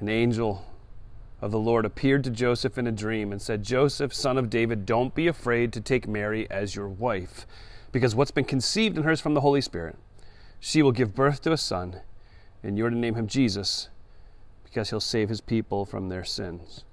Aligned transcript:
an 0.00 0.08
angel 0.08 0.64
of 1.40 1.50
the 1.50 1.58
Lord 1.58 1.84
appeared 1.84 2.24
to 2.24 2.30
Joseph 2.30 2.76
in 2.76 2.86
a 2.86 2.92
dream 2.92 3.32
and 3.32 3.40
said, 3.40 3.62
Joseph, 3.62 4.12
son 4.12 4.36
of 4.36 4.50
David, 4.50 4.84
don't 4.84 5.14
be 5.14 5.26
afraid 5.26 5.72
to 5.72 5.80
take 5.80 6.06
Mary 6.06 6.50
as 6.50 6.74
your 6.74 6.88
wife, 6.88 7.46
because 7.92 8.14
what's 8.14 8.30
been 8.30 8.44
conceived 8.44 8.96
in 8.96 9.04
her 9.04 9.12
is 9.12 9.20
from 9.20 9.34
the 9.34 9.40
Holy 9.40 9.60
Spirit. 9.60 9.96
She 10.58 10.82
will 10.82 10.92
give 10.92 11.14
birth 11.14 11.40
to 11.42 11.52
a 11.52 11.56
son, 11.56 12.00
and 12.62 12.76
you're 12.76 12.90
to 12.90 12.96
name 12.96 13.14
him 13.14 13.26
Jesus, 13.26 13.88
because 14.64 14.90
he'll 14.90 15.00
save 15.00 15.28
his 15.28 15.40
people 15.40 15.84
from 15.84 16.08
their 16.08 16.24
sins. 16.24 16.84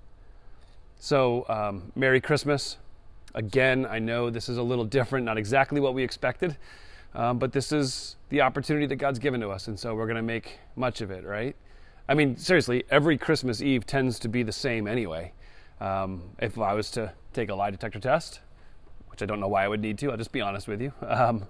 So, 0.99 1.45
um, 1.49 1.91
Merry 1.95 2.21
Christmas. 2.21 2.77
Again, 3.35 3.85
I 3.85 3.99
know 3.99 4.29
this 4.29 4.49
is 4.49 4.57
a 4.57 4.63
little 4.63 4.85
different, 4.85 5.25
not 5.25 5.37
exactly 5.37 5.79
what 5.79 5.93
we 5.93 6.03
expected, 6.03 6.57
um, 7.13 7.37
but 7.37 7.51
this 7.51 7.71
is 7.71 8.15
the 8.29 8.41
opportunity 8.41 8.85
that 8.87 8.95
God's 8.95 9.19
given 9.19 9.41
to 9.41 9.49
us, 9.49 9.67
and 9.67 9.79
so 9.79 9.93
we're 9.93 10.07
going 10.07 10.15
to 10.15 10.23
make 10.23 10.59
much 10.75 11.01
of 11.01 11.11
it, 11.11 11.23
right? 11.23 11.55
I 12.09 12.13
mean, 12.13 12.37
seriously, 12.37 12.85
every 12.89 13.17
Christmas 13.17 13.61
Eve 13.61 13.85
tends 13.85 14.17
to 14.19 14.29
be 14.29 14.41
the 14.41 14.53
same 14.53 14.87
anyway. 14.87 15.33
Um, 15.81 16.23
if 16.39 16.57
I 16.57 16.73
was 16.73 16.89
to 16.91 17.11
take 17.33 17.49
a 17.49 17.55
lie 17.55 17.69
detector 17.69 17.99
test, 17.99 18.39
which 19.09 19.21
I 19.21 19.25
don't 19.25 19.41
know 19.41 19.49
why 19.49 19.65
I 19.65 19.67
would 19.67 19.81
need 19.81 19.97
to, 19.99 20.11
I'll 20.11 20.17
just 20.17 20.31
be 20.31 20.41
honest 20.41 20.67
with 20.67 20.81
you. 20.81 20.93
Um, 21.07 21.45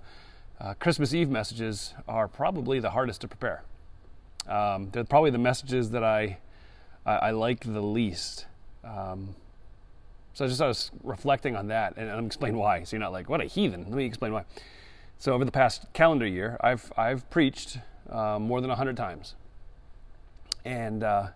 uh, 0.60 0.74
Christmas 0.80 1.14
Eve 1.14 1.30
messages 1.30 1.94
are 2.08 2.28
probably 2.28 2.80
the 2.80 2.90
hardest 2.90 3.22
to 3.22 3.28
prepare. 3.28 3.62
Um, 4.48 4.90
they're 4.90 5.04
probably 5.04 5.30
the 5.30 5.38
messages 5.38 5.92
that 5.92 6.04
I, 6.04 6.40
I, 7.06 7.16
I 7.16 7.30
like 7.30 7.60
the 7.60 7.80
least. 7.80 8.48
Um, 8.84 9.36
so 10.34 10.46
I 10.46 10.48
just 10.48 10.60
I 10.60 10.68
was 10.68 10.90
reflecting 11.04 11.56
on 11.56 11.68
that, 11.68 11.94
and 11.96 12.10
I'm 12.10 12.26
explain 12.26 12.58
why. 12.58 12.84
So 12.86 12.96
you're 12.96 13.02
not 13.02 13.12
like, 13.12 13.30
what 13.30 13.40
a 13.40 13.44
heathen. 13.44 13.84
Let 13.84 13.94
me 13.94 14.06
explain 14.06 14.34
why. 14.34 14.46
So 15.20 15.34
over 15.34 15.46
the 15.46 15.52
past 15.52 15.86
calendar 15.94 16.26
year, 16.26 16.58
I've 16.62 16.92
I've 16.98 17.30
preached 17.30 17.78
uh, 18.10 18.40
more 18.40 18.60
than 18.60 18.72
hundred 18.72 18.98
times 18.98 19.36
and 20.66 21.04
uh, 21.04 21.28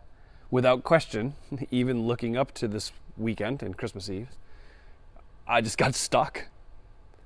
without 0.50 0.84
question, 0.84 1.36
even 1.72 2.04
looking 2.04 2.38
up 2.38 2.54
to 2.56 2.68
this 2.68 2.92
weekend 3.18 3.64
and 3.64 3.78
Christmas 3.78 4.10
Eve, 4.10 4.30
I 5.48 5.62
just 5.62 5.78
got 5.78 5.96
stuck. 6.08 6.48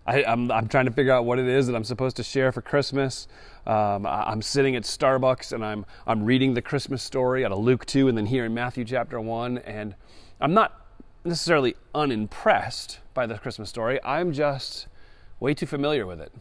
I, 0.08 0.22
am 0.22 0.68
trying 0.68 0.86
to 0.86 0.92
figure 0.92 1.12
out 1.12 1.26
what 1.26 1.40
it 1.40 1.48
is 1.48 1.66
that 1.66 1.76
I'm 1.76 1.84
supposed 1.84 2.18
to 2.18 2.24
share 2.24 2.52
for 2.52 2.62
Christmas. 2.62 3.28
Um, 3.66 4.06
I, 4.06 4.32
am 4.32 4.44
sitting 4.44 4.76
at 4.76 4.84
Starbucks 4.84 5.52
and 5.52 5.66
I'm 5.66 5.84
I'm 6.06 6.24
reading 6.24 6.54
the 6.54 6.62
Christmas 6.62 7.02
story 7.02 7.44
out 7.44 7.52
of 7.52 7.58
Luke 7.58 7.88
2 7.88 8.08
and 8.08 8.16
then 8.16 8.28
here 8.28 8.46
in 8.46 8.54
Matthew 8.54 8.86
chapter 8.86 9.20
1 9.20 9.58
and 9.60 9.96
I'm 10.40 10.54
not 10.54 10.86
necessarily 11.24 11.76
unimpressed 11.96 13.00
by 13.16 13.26
the 13.26 13.40
Christmas 13.40 13.70
story. 13.70 14.00
I'm 14.04 14.32
just 14.32 14.86
way 15.40 15.56
too 15.56 15.66
familiar 15.66 16.06
with 16.06 16.22
it. 16.22 16.32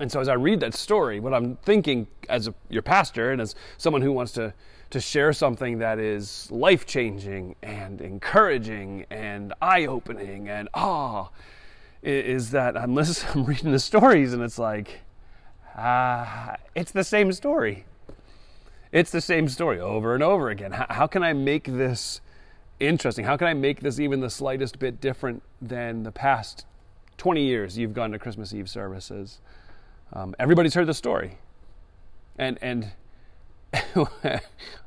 And 0.00 0.10
so 0.10 0.20
as 0.20 0.28
I 0.28 0.34
read 0.34 0.60
that 0.60 0.74
story, 0.74 1.20
what 1.20 1.34
I'm 1.34 1.56
thinking 1.56 2.08
as 2.28 2.48
a, 2.48 2.54
your 2.68 2.82
pastor 2.82 3.30
and 3.30 3.40
as 3.40 3.54
someone 3.76 4.02
who 4.02 4.12
wants 4.12 4.32
to 4.32 4.52
to 4.90 5.00
share 5.00 5.32
something 5.32 5.78
that 5.78 5.98
is 5.98 6.50
life 6.50 6.84
changing 6.84 7.54
and 7.62 8.00
encouraging 8.00 9.06
and 9.10 9.54
eye 9.62 9.86
opening 9.86 10.48
and 10.48 10.68
ah, 10.74 11.30
is 12.02 12.50
that 12.50 12.76
I'm 12.76 12.94
listening, 12.94 13.32
I'm 13.34 13.44
reading 13.44 13.72
the 13.72 13.78
stories 13.78 14.32
and 14.32 14.42
it's 14.42 14.58
like, 14.58 15.00
ah, 15.76 16.56
it's 16.74 16.92
the 16.92 17.04
same 17.04 17.32
story. 17.32 17.84
It's 18.92 19.12
the 19.12 19.20
same 19.20 19.48
story 19.48 19.78
over 19.78 20.14
and 20.14 20.22
over 20.22 20.50
again. 20.50 20.72
How, 20.72 20.86
how 20.90 21.06
can 21.06 21.22
I 21.22 21.32
make 21.32 21.64
this 21.64 22.20
interesting? 22.80 23.24
How 23.24 23.36
can 23.36 23.46
I 23.46 23.54
make 23.54 23.80
this 23.80 24.00
even 24.00 24.20
the 24.20 24.30
slightest 24.30 24.80
bit 24.80 25.00
different 25.00 25.42
than 25.62 26.02
the 26.02 26.10
past 26.10 26.66
20 27.18 27.44
years 27.44 27.78
you've 27.78 27.94
gone 27.94 28.10
to 28.10 28.18
Christmas 28.18 28.52
Eve 28.52 28.68
services? 28.68 29.40
Um, 30.12 30.34
everybody's 30.40 30.74
heard 30.74 30.88
the 30.88 30.94
story. 30.94 31.38
And, 32.36 32.58
and 32.60 32.90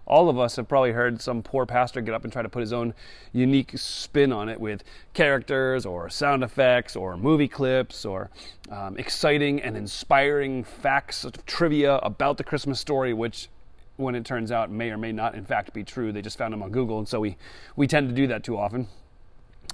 all 0.06 0.30
of 0.30 0.38
us 0.38 0.58
have 0.58 0.68
probably 0.68 0.92
heard 0.92 1.22
some 1.22 1.42
poor 1.42 1.66
pastor 1.66 2.02
get 2.02 2.14
up 2.14 2.24
and 2.24 2.34
try 2.34 2.42
to 2.42 2.50
put 2.50 2.60
his 2.60 2.74
own 2.74 2.94
unique 3.32 3.72
spin 3.76 4.32
on 4.32 4.50
it 4.50 4.60
with 4.60 4.84
characters 5.14 5.86
or 5.86 6.10
sound 6.10 6.44
effects 6.44 6.96
or 6.96 7.16
movie 7.16 7.48
clips 7.48 8.06
or 8.06 8.30
um, 8.70 8.98
exciting 8.98 9.62
and 9.62 9.78
inspiring 9.78 10.64
facts, 10.64 11.26
trivia 11.46 11.96
about 11.98 12.38
the 12.38 12.44
Christmas 12.44 12.80
story, 12.80 13.14
which 13.14 13.48
when 13.96 14.16
it 14.16 14.26
turns 14.26 14.52
out 14.52 14.72
may 14.72 14.90
or 14.90 14.98
may 14.98 15.12
not 15.12 15.36
in 15.36 15.46
fact 15.46 15.74
be 15.74 15.84
true. 15.84 16.12
They 16.12 16.22
just 16.22 16.38
found 16.38 16.54
them 16.54 16.64
on 16.64 16.72
Google, 16.72 17.00
and 17.00 17.08
so 17.08 17.20
we, 17.20 17.38
we 17.76 17.88
tend 17.88 18.10
to 18.10 18.16
do 18.16 18.28
that 18.28 18.44
too 18.44 18.58
often. 18.58 18.88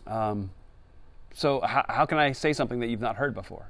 Um, 0.05 0.51
so, 1.33 1.61
how, 1.61 1.85
how 1.87 2.05
can 2.05 2.17
I 2.17 2.31
say 2.33 2.53
something 2.53 2.79
that 2.79 2.87
you've 2.87 2.99
not 2.99 3.15
heard 3.15 3.33
before? 3.33 3.69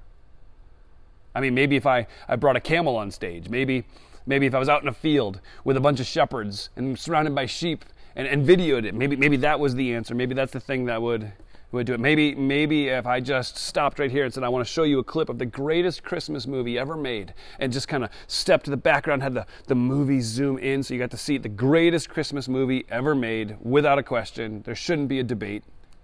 I 1.36 1.42
mean, 1.42 1.54
maybe 1.54 1.76
if 1.76 1.86
I, 1.86 2.08
I 2.28 2.36
brought 2.36 2.56
a 2.56 2.62
camel 2.62 2.98
on 2.98 3.12
stage, 3.12 3.50
maybe 3.50 3.84
Maybe 4.30 4.46
if 4.46 4.54
I 4.54 4.60
was 4.60 4.70
out 4.70 4.84
in 4.84 4.88
a 4.88 4.94
field 4.94 5.42
with 5.64 5.76
a 5.76 5.80
bunch 5.80 6.00
of 6.00 6.06
shepherds 6.06 6.70
and 6.76 6.98
surrounded 7.00 7.34
by 7.34 7.48
sheep 7.48 7.84
and, 8.16 8.28
and 8.28 8.48
videoed 8.48 8.86
it, 8.86 8.94
maybe, 8.94 9.16
maybe 9.16 9.38
that 9.38 9.60
was 9.60 9.74
the 9.74 9.96
answer. 9.96 10.14
Maybe 10.14 10.36
that's 10.36 10.54
the 10.54 10.60
thing 10.60 10.86
that 10.86 11.02
would, 11.02 11.32
would 11.72 11.88
do 11.88 11.96
it. 11.96 12.00
Maybe, 12.00 12.36
maybe 12.36 12.90
if 12.90 13.08
I 13.08 13.22
just 13.22 13.58
stopped 13.58 13.98
right 13.98 14.12
here 14.12 14.26
and 14.26 14.32
said, 14.32 14.44
I 14.44 14.50
want 14.50 14.64
to 14.64 14.72
show 14.72 14.84
you 14.84 15.00
a 15.00 15.04
clip 15.04 15.30
of 15.30 15.40
the 15.40 15.48
greatest 15.48 16.04
Christmas 16.04 16.46
movie 16.46 16.78
ever 16.78 16.96
made, 16.96 17.34
and 17.58 17.74
just 17.74 17.88
kind 17.88 18.04
of 18.04 18.12
stepped 18.28 18.66
to 18.66 18.70
the 18.72 18.78
background, 18.78 19.24
had 19.24 19.34
the, 19.34 19.48
the 19.66 19.74
movie 19.74 20.22
zoom 20.22 20.60
in 20.60 20.84
so 20.84 20.94
you 20.94 21.00
got 21.00 21.10
to 21.10 21.18
see 21.18 21.40
the 21.40 21.50
greatest 21.50 22.08
Christmas 22.08 22.48
movie 22.48 22.86
ever 22.88 23.16
made 23.16 23.58
without 23.62 23.98
a 23.98 24.04
question. 24.04 24.62
There 24.62 24.76
shouldn't 24.76 25.08
be 25.08 25.20
a 25.20 25.24
debate. 25.24 25.64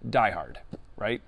Die 0.09 0.31
Hard, 0.31 0.57
right? 0.97 1.21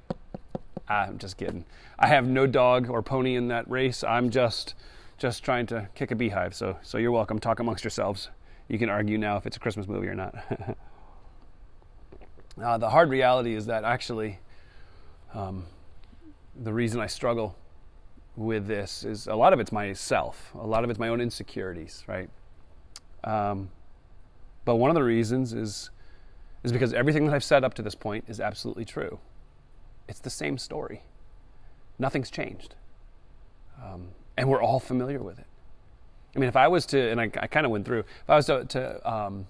I'm 0.90 1.20
just 1.20 1.38
kidding. 1.38 1.64
I 2.00 2.08
have 2.08 2.28
no 2.28 2.48
dog 2.48 2.90
or 2.90 3.04
pony 3.04 3.36
in 3.36 3.50
that 3.50 3.70
race. 3.70 4.04
I'm 4.04 4.32
just 4.32 4.74
just 5.18 5.44
trying 5.44 5.66
to 5.68 5.90
kick 5.96 6.12
a 6.12 6.16
beehive. 6.16 6.54
So, 6.56 6.78
so 6.82 6.98
you're 6.98 7.12
welcome. 7.12 7.40
Talk 7.40 7.60
amongst 7.60 7.84
yourselves. 7.84 8.30
You 8.68 8.78
can 8.78 8.90
argue 8.90 9.18
now 9.18 9.38
if 9.38 9.46
it's 9.46 9.58
a 9.58 9.60
Christmas 9.60 9.88
movie 9.88 10.08
or 10.08 10.16
not. 10.16 10.36
uh, 12.64 12.78
the 12.78 12.90
hard 12.90 13.10
reality 13.10 13.56
is 13.56 13.66
that 13.68 13.84
actually, 13.84 14.40
um, 15.34 15.66
the 16.56 16.74
reason 16.74 17.00
I 17.00 17.08
struggle 17.08 17.56
with 18.36 18.68
this 18.68 19.04
is 19.04 19.28
a 19.28 19.36
lot 19.36 19.54
of 19.54 19.60
it's 19.60 19.72
myself. 19.72 20.52
A 20.56 20.68
lot 20.68 20.84
of 20.84 20.90
it's 20.90 21.00
my 21.00 21.08
own 21.08 21.22
insecurities, 21.22 22.04
right? 22.08 22.30
Um, 23.24 23.70
but 24.66 24.76
one 24.76 24.90
of 24.90 24.96
the 24.96 25.04
reasons 25.04 25.54
is 25.54 25.90
is 26.64 26.72
because 26.72 26.92
everything 26.94 27.26
that 27.26 27.34
I've 27.34 27.44
said 27.44 27.64
up 27.64 27.76
to 27.76 27.82
this 27.82 27.96
point 27.96 28.26
is 28.28 28.40
absolutely 28.40 28.84
true. 28.84 29.20
It's 30.08 30.20
the 30.20 30.30
same 30.30 30.58
story. 30.58 31.04
Nothing's 32.00 32.30
changed. 32.30 32.76
Um, 33.82 34.10
and 34.38 34.48
we're 34.50 34.62
all 34.62 34.80
familiar 34.80 35.22
with 35.22 35.40
it. 35.40 35.46
I 36.36 36.40
mean, 36.40 36.50
if 36.50 36.56
I 36.56 36.68
was 36.68 36.86
to, 36.88 37.10
and 37.10 37.20
I, 37.20 37.32
I 37.40 37.48
kind 37.48 37.66
of 37.66 37.72
went 37.72 37.86
through, 37.86 38.00
if 38.00 38.30
I 38.30 38.36
was 38.36 38.46
to, 38.46 38.66
to 38.66 39.12
um, 39.12 39.48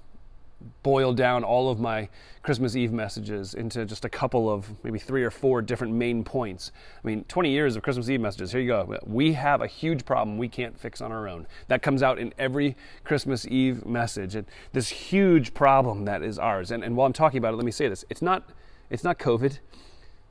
boil 0.83 1.13
down 1.13 1.43
all 1.43 1.69
of 1.69 1.79
my 1.79 2.09
Christmas 2.41 2.75
Eve 2.75 2.91
messages 2.91 3.53
into 3.53 3.85
just 3.85 4.05
a 4.05 4.09
couple 4.09 4.49
of 4.49 4.69
maybe 4.83 4.97
three 4.97 5.23
or 5.23 5.29
four 5.29 5.61
different 5.61 5.93
main 5.93 6.23
points. 6.23 6.71
I 7.03 7.07
mean, 7.07 7.25
20 7.25 7.51
years 7.51 7.75
of 7.75 7.83
Christmas 7.83 8.09
Eve 8.09 8.21
messages. 8.21 8.51
Here 8.51 8.61
you 8.61 8.67
go. 8.67 8.97
We 9.05 9.33
have 9.33 9.61
a 9.61 9.67
huge 9.67 10.05
problem 10.05 10.37
we 10.37 10.47
can't 10.47 10.79
fix 10.79 11.01
on 11.01 11.11
our 11.11 11.27
own. 11.27 11.45
That 11.67 11.81
comes 11.81 12.01
out 12.01 12.19
in 12.19 12.33
every 12.39 12.75
Christmas 13.03 13.45
Eve 13.47 13.85
message. 13.85 14.35
And 14.35 14.47
this 14.71 14.89
huge 14.89 15.53
problem 15.53 16.05
that 16.05 16.23
is 16.23 16.39
ours. 16.39 16.71
And, 16.71 16.83
and 16.83 16.95
while 16.95 17.05
I'm 17.05 17.13
talking 17.13 17.37
about 17.37 17.53
it, 17.53 17.57
let 17.57 17.65
me 17.65 17.71
say 17.71 17.89
this: 17.89 18.05
it's 18.09 18.21
not, 18.21 18.49
it's 18.89 19.03
not 19.03 19.19
COVID, 19.19 19.59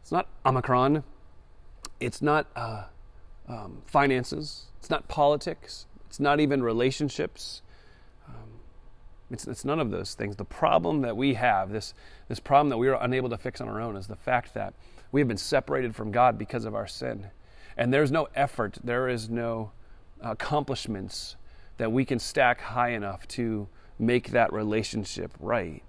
it's 0.00 0.12
not 0.12 0.28
Omicron, 0.44 1.05
it's 2.00 2.23
not. 2.23 2.47
Uh, 2.56 2.84
um, 3.48 3.82
finances, 3.86 4.66
it's 4.78 4.90
not 4.90 5.08
politics, 5.08 5.86
it's 6.06 6.20
not 6.20 6.40
even 6.40 6.62
relationships. 6.62 7.62
Um, 8.28 8.60
it's, 9.30 9.46
it's 9.46 9.64
none 9.64 9.80
of 9.80 9.90
those 9.90 10.14
things. 10.14 10.36
The 10.36 10.44
problem 10.44 11.02
that 11.02 11.16
we 11.16 11.34
have, 11.34 11.70
this, 11.70 11.94
this 12.28 12.40
problem 12.40 12.68
that 12.70 12.78
we 12.78 12.88
are 12.88 12.98
unable 13.02 13.28
to 13.30 13.38
fix 13.38 13.60
on 13.60 13.68
our 13.68 13.80
own, 13.80 13.96
is 13.96 14.06
the 14.06 14.16
fact 14.16 14.54
that 14.54 14.74
we 15.12 15.20
have 15.20 15.28
been 15.28 15.36
separated 15.36 15.94
from 15.94 16.10
God 16.10 16.38
because 16.38 16.64
of 16.64 16.74
our 16.74 16.86
sin. 16.86 17.28
And 17.76 17.92
there's 17.92 18.10
no 18.10 18.28
effort, 18.34 18.78
there 18.82 19.08
is 19.08 19.28
no 19.28 19.72
accomplishments 20.20 21.36
that 21.76 21.92
we 21.92 22.04
can 22.04 22.18
stack 22.18 22.60
high 22.60 22.90
enough 22.90 23.28
to 23.28 23.68
make 23.98 24.30
that 24.30 24.52
relationship 24.52 25.32
right. 25.40 25.82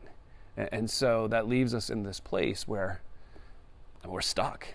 And, 0.56 0.70
and 0.72 0.90
so 0.90 1.28
that 1.28 1.48
leaves 1.48 1.74
us 1.74 1.90
in 1.90 2.04
this 2.04 2.20
place 2.20 2.68
where 2.68 3.02
we're 4.06 4.22
stuck 4.22 4.68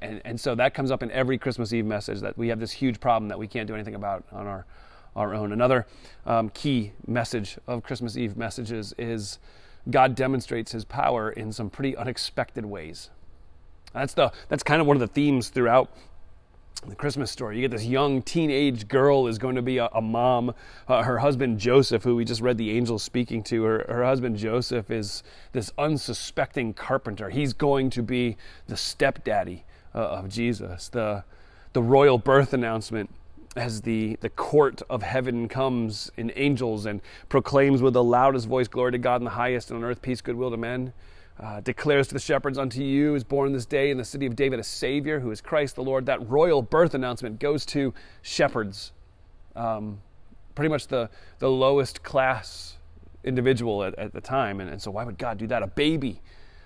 and, 0.00 0.20
and 0.24 0.40
so 0.40 0.54
that 0.54 0.74
comes 0.74 0.90
up 0.90 1.02
in 1.02 1.10
every 1.10 1.38
Christmas 1.38 1.72
Eve 1.72 1.86
message 1.86 2.20
that 2.20 2.36
we 2.36 2.48
have 2.48 2.60
this 2.60 2.72
huge 2.72 3.00
problem 3.00 3.28
that 3.28 3.38
we 3.38 3.46
can't 3.46 3.66
do 3.66 3.74
anything 3.74 3.94
about 3.94 4.24
on 4.32 4.46
our, 4.46 4.66
our 5.16 5.34
own. 5.34 5.52
Another 5.52 5.86
um, 6.26 6.50
key 6.50 6.92
message 7.06 7.58
of 7.66 7.82
Christmas 7.82 8.16
Eve 8.16 8.36
messages 8.36 8.94
is 8.98 9.38
God 9.90 10.14
demonstrates 10.14 10.72
his 10.72 10.84
power 10.84 11.30
in 11.30 11.52
some 11.52 11.70
pretty 11.70 11.96
unexpected 11.96 12.64
ways. 12.64 13.10
That's, 13.92 14.14
the, 14.14 14.32
that's 14.48 14.62
kind 14.62 14.80
of 14.80 14.86
one 14.86 14.96
of 14.96 15.00
the 15.00 15.06
themes 15.06 15.50
throughout 15.50 15.90
the 16.86 16.94
Christmas 16.94 17.30
story. 17.30 17.56
You 17.56 17.62
get 17.62 17.70
this 17.70 17.86
young 17.86 18.20
teenage 18.22 18.88
girl 18.88 19.26
is 19.26 19.38
going 19.38 19.56
to 19.56 19.62
be 19.62 19.78
a, 19.78 19.86
a 19.86 20.02
mom. 20.02 20.54
Uh, 20.86 21.02
her 21.02 21.18
husband 21.18 21.58
Joseph, 21.58 22.02
who 22.02 22.16
we 22.16 22.24
just 22.24 22.40
read 22.40 22.58
the 22.58 22.70
angel 22.70 22.98
speaking 22.98 23.42
to, 23.44 23.62
her, 23.64 23.86
her 23.88 24.04
husband 24.04 24.36
Joseph 24.36 24.90
is 24.90 25.22
this 25.52 25.72
unsuspecting 25.78 26.74
carpenter. 26.74 27.30
He's 27.30 27.52
going 27.52 27.90
to 27.90 28.02
be 28.02 28.36
the 28.66 28.76
stepdaddy 28.76 29.64
uh, 29.94 29.98
of 29.98 30.28
Jesus. 30.28 30.88
The 30.88 31.24
the 31.74 31.82
royal 31.82 32.18
birth 32.18 32.52
announcement 32.54 33.10
as 33.56 33.82
the, 33.82 34.16
the 34.20 34.30
court 34.30 34.80
of 34.88 35.02
heaven 35.02 35.48
comes 35.48 36.10
in 36.16 36.32
angels 36.34 36.86
and 36.86 37.00
proclaims 37.28 37.82
with 37.82 37.94
the 37.94 38.02
loudest 38.02 38.48
voice, 38.48 38.68
Glory 38.68 38.92
to 38.92 38.98
God 38.98 39.20
in 39.20 39.24
the 39.24 39.30
highest, 39.30 39.70
and 39.70 39.78
on 39.78 39.84
earth 39.84 40.00
peace, 40.00 40.20
goodwill 40.20 40.50
to 40.50 40.56
men. 40.56 40.92
Uh, 41.38 41.60
declares 41.60 42.06
to 42.08 42.14
the 42.14 42.20
shepherds, 42.20 42.58
Unto 42.58 42.80
you 42.80 43.16
is 43.16 43.24
born 43.24 43.52
this 43.52 43.66
day 43.66 43.90
in 43.90 43.98
the 43.98 44.04
city 44.04 44.24
of 44.24 44.36
David 44.36 44.60
a 44.60 44.62
Savior, 44.62 45.18
who 45.18 45.30
is 45.32 45.40
Christ 45.40 45.74
the 45.74 45.82
Lord. 45.82 46.06
That 46.06 46.28
royal 46.30 46.62
birth 46.62 46.94
announcement 46.94 47.40
goes 47.40 47.66
to 47.66 47.92
shepherds, 48.22 48.92
um, 49.56 50.00
pretty 50.54 50.68
much 50.68 50.86
the, 50.86 51.10
the 51.40 51.50
lowest 51.50 52.04
class 52.04 52.76
individual 53.24 53.82
at, 53.82 53.98
at 53.98 54.12
the 54.12 54.20
time. 54.20 54.60
And, 54.60 54.70
and 54.70 54.80
so, 54.80 54.92
why 54.92 55.02
would 55.02 55.18
God 55.18 55.38
do 55.38 55.48
that? 55.48 55.62
A 55.62 55.66
baby 55.66 56.20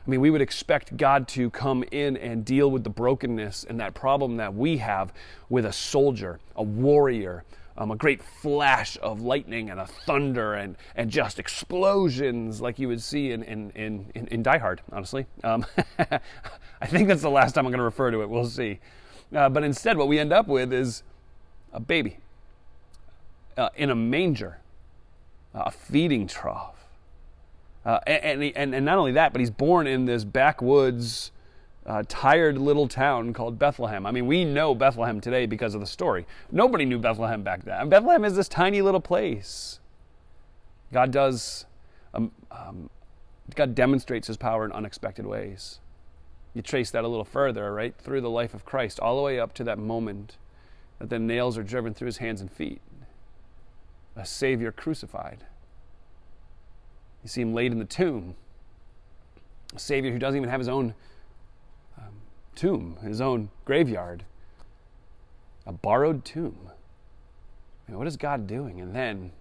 I 0.08 0.10
mean, 0.10 0.22
we 0.22 0.30
would 0.30 0.40
expect 0.40 0.96
God 0.96 1.28
to 1.28 1.50
come 1.50 1.84
in 1.92 2.16
and 2.16 2.42
deal 2.42 2.70
with 2.70 2.82
the 2.82 2.88
brokenness 2.88 3.66
and 3.68 3.78
that 3.80 3.92
problem 3.92 4.38
that 4.38 4.54
we 4.54 4.78
have 4.78 5.12
with 5.50 5.66
a 5.66 5.72
soldier, 5.72 6.40
a 6.56 6.62
warrior, 6.62 7.44
um, 7.78 7.92
a 7.92 7.96
great 7.96 8.22
flash 8.22 8.98
of 9.00 9.20
lightning 9.20 9.70
and 9.70 9.78
a 9.78 9.86
thunder 9.86 10.52
and, 10.54 10.76
and 10.96 11.10
just 11.10 11.38
explosions 11.38 12.60
like 12.60 12.78
you 12.80 12.88
would 12.88 13.00
see 13.00 13.30
in, 13.30 13.44
in, 13.44 13.70
in, 13.70 14.10
in, 14.16 14.26
in 14.26 14.42
Die 14.42 14.58
Hard, 14.58 14.82
honestly. 14.92 15.26
Um, 15.44 15.64
I 16.80 16.86
think 16.86 17.06
that's 17.06 17.22
the 17.22 17.30
last 17.30 17.54
time 17.54 17.66
I'm 17.66 17.70
going 17.70 17.78
to 17.78 17.84
refer 17.84 18.10
to 18.10 18.20
it. 18.22 18.28
We'll 18.28 18.46
see. 18.46 18.80
Uh, 19.34 19.48
but 19.48 19.62
instead, 19.62 19.96
what 19.96 20.08
we 20.08 20.18
end 20.18 20.32
up 20.32 20.48
with 20.48 20.72
is 20.72 21.04
a 21.72 21.78
baby 21.78 22.18
uh, 23.56 23.68
in 23.76 23.90
a 23.90 23.94
manger, 23.94 24.58
a 25.54 25.70
feeding 25.70 26.26
trough. 26.26 26.74
Uh, 27.86 28.00
and, 28.08 28.42
and, 28.56 28.74
and 28.74 28.84
not 28.84 28.98
only 28.98 29.12
that, 29.12 29.32
but 29.32 29.38
he's 29.38 29.50
born 29.50 29.86
in 29.86 30.04
this 30.04 30.24
backwoods, 30.24 31.30
uh, 31.88 32.02
tired 32.06 32.58
little 32.58 32.86
town 32.86 33.32
called 33.32 33.58
Bethlehem. 33.58 34.04
I 34.04 34.10
mean, 34.10 34.26
we 34.26 34.44
know 34.44 34.74
Bethlehem 34.74 35.22
today 35.22 35.46
because 35.46 35.74
of 35.74 35.80
the 35.80 35.86
story. 35.86 36.26
Nobody 36.52 36.84
knew 36.84 36.98
Bethlehem 36.98 37.42
back 37.42 37.64
then. 37.64 37.88
Bethlehem 37.88 38.26
is 38.26 38.36
this 38.36 38.46
tiny 38.46 38.82
little 38.82 39.00
place. 39.00 39.80
God 40.92 41.10
does, 41.10 41.64
um, 42.12 42.30
um, 42.50 42.90
God 43.54 43.74
demonstrates 43.74 44.26
his 44.26 44.36
power 44.36 44.66
in 44.66 44.72
unexpected 44.72 45.26
ways. 45.26 45.80
You 46.54 46.60
trace 46.60 46.90
that 46.90 47.04
a 47.04 47.08
little 47.08 47.24
further, 47.24 47.72
right, 47.72 47.94
through 47.96 48.20
the 48.20 48.30
life 48.30 48.52
of 48.52 48.66
Christ, 48.66 49.00
all 49.00 49.16
the 49.16 49.22
way 49.22 49.40
up 49.40 49.54
to 49.54 49.64
that 49.64 49.78
moment 49.78 50.36
that 50.98 51.08
the 51.08 51.18
nails 51.18 51.56
are 51.56 51.62
driven 51.62 51.94
through 51.94 52.06
his 52.06 52.18
hands 52.18 52.42
and 52.42 52.52
feet. 52.52 52.82
A 54.14 54.26
Savior 54.26 54.72
crucified. 54.72 55.44
You 57.22 57.30
see 57.30 57.40
him 57.40 57.54
laid 57.54 57.72
in 57.72 57.78
the 57.78 57.84
tomb. 57.86 58.34
A 59.74 59.78
Savior 59.78 60.12
who 60.12 60.18
doesn't 60.18 60.36
even 60.36 60.50
have 60.50 60.60
his 60.60 60.68
own 60.68 60.94
tomb, 62.58 62.98
his 63.02 63.20
own 63.20 63.50
graveyard. 63.64 64.24
A 65.64 65.72
borrowed 65.72 66.24
tomb. 66.24 66.58
I 67.86 67.92
mean, 67.92 67.98
what 67.98 68.08
is 68.08 68.16
God 68.16 68.46
doing? 68.46 68.80
And 68.80 68.94
then, 68.94 69.32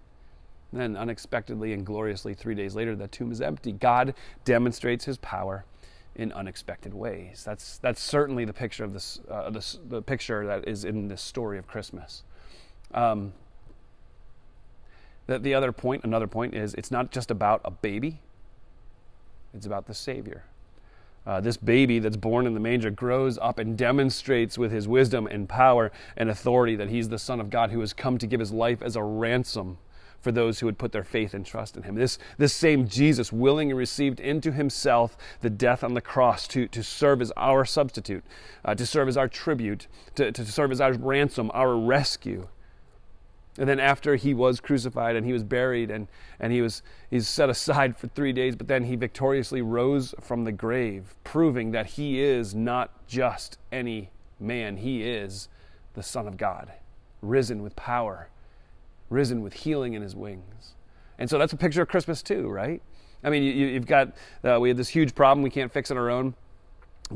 then 0.72 0.96
unexpectedly 0.96 1.72
and 1.72 1.84
gloriously, 1.84 2.34
three 2.34 2.54
days 2.54 2.74
later, 2.76 2.94
that 2.96 3.10
tomb 3.10 3.32
is 3.32 3.40
empty. 3.40 3.72
God 3.72 4.14
demonstrates 4.44 5.04
his 5.04 5.18
power 5.18 5.64
in 6.14 6.32
unexpected 6.32 6.94
ways. 6.94 7.42
That's, 7.44 7.78
that's 7.78 8.00
certainly 8.00 8.44
the 8.44 8.52
picture 8.52 8.84
of 8.84 8.92
this, 8.92 9.20
uh, 9.28 9.50
the 9.50 10.02
picture 10.02 10.46
that 10.46 10.68
is 10.68 10.84
in 10.84 11.08
this 11.08 11.22
story 11.22 11.58
of 11.58 11.66
Christmas. 11.66 12.22
Um, 12.94 13.32
the, 15.26 15.38
the 15.38 15.54
other 15.54 15.72
point, 15.72 16.04
another 16.04 16.26
point, 16.26 16.54
is 16.54 16.74
it's 16.74 16.90
not 16.90 17.10
just 17.10 17.30
about 17.30 17.60
a 17.64 17.70
baby, 17.70 18.20
it's 19.54 19.66
about 19.66 19.86
the 19.86 19.94
Savior. 19.94 20.44
Uh, 21.28 21.42
this 21.42 21.58
baby 21.58 21.98
that's 21.98 22.16
born 22.16 22.46
in 22.46 22.54
the 22.54 22.60
manger 22.60 22.90
grows 22.90 23.36
up 23.36 23.58
and 23.58 23.76
demonstrates 23.76 24.56
with 24.56 24.72
his 24.72 24.88
wisdom 24.88 25.26
and 25.26 25.46
power 25.46 25.92
and 26.16 26.30
authority 26.30 26.74
that 26.74 26.88
he's 26.88 27.10
the 27.10 27.18
Son 27.18 27.38
of 27.38 27.50
God 27.50 27.70
who 27.70 27.80
has 27.80 27.92
come 27.92 28.16
to 28.16 28.26
give 28.26 28.40
his 28.40 28.50
life 28.50 28.80
as 28.80 28.96
a 28.96 29.02
ransom 29.02 29.76
for 30.22 30.32
those 30.32 30.58
who 30.58 30.66
would 30.66 30.78
put 30.78 30.90
their 30.90 31.04
faith 31.04 31.34
and 31.34 31.44
trust 31.44 31.76
in 31.76 31.82
him. 31.82 31.96
This, 31.96 32.18
this 32.38 32.54
same 32.54 32.88
Jesus 32.88 33.30
willingly 33.30 33.74
received 33.74 34.20
into 34.20 34.52
himself 34.52 35.18
the 35.42 35.50
death 35.50 35.84
on 35.84 35.92
the 35.92 36.00
cross 36.00 36.48
to, 36.48 36.66
to 36.68 36.82
serve 36.82 37.20
as 37.20 37.30
our 37.36 37.66
substitute, 37.66 38.24
uh, 38.64 38.74
to 38.74 38.86
serve 38.86 39.06
as 39.06 39.18
our 39.18 39.28
tribute, 39.28 39.86
to, 40.14 40.32
to 40.32 40.46
serve 40.46 40.72
as 40.72 40.80
our 40.80 40.94
ransom, 40.94 41.50
our 41.52 41.76
rescue. 41.76 42.48
And 43.58 43.68
then 43.68 43.80
after 43.80 44.14
he 44.14 44.34
was 44.34 44.60
crucified 44.60 45.16
and 45.16 45.26
he 45.26 45.32
was 45.32 45.42
buried 45.42 45.90
and, 45.90 46.06
and 46.38 46.52
he 46.52 46.62
was 46.62 46.82
he's 47.10 47.26
set 47.26 47.50
aside 47.50 47.96
for 47.96 48.06
three 48.06 48.32
days, 48.32 48.54
but 48.54 48.68
then 48.68 48.84
he 48.84 48.94
victoriously 48.94 49.62
rose 49.62 50.14
from 50.20 50.44
the 50.44 50.52
grave, 50.52 51.16
proving 51.24 51.72
that 51.72 51.86
he 51.86 52.20
is 52.20 52.54
not 52.54 53.06
just 53.08 53.58
any 53.72 54.10
man, 54.38 54.76
he 54.76 55.02
is 55.02 55.48
the 55.94 56.02
Son 56.02 56.28
of 56.28 56.36
God, 56.36 56.70
risen 57.20 57.62
with 57.62 57.74
power, 57.74 58.28
risen 59.10 59.42
with 59.42 59.52
healing 59.52 59.94
in 59.94 60.02
his 60.02 60.14
wings. 60.14 60.74
And 61.18 61.28
so 61.28 61.36
that's 61.36 61.52
a 61.52 61.56
picture 61.56 61.82
of 61.82 61.88
Christmas 61.88 62.22
too, 62.22 62.48
right? 62.48 62.80
I 63.24 63.30
mean, 63.30 63.42
you, 63.42 63.74
have 63.74 63.86
got, 63.86 64.12
uh, 64.44 64.58
we 64.60 64.68
have 64.68 64.78
this 64.78 64.88
huge 64.88 65.14
problem 65.14 65.42
we 65.42 65.50
can't 65.50 65.72
fix 65.72 65.90
on 65.90 65.96
our 65.96 66.08
own. 66.08 66.34